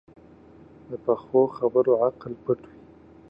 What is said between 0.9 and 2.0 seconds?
پخو خبرو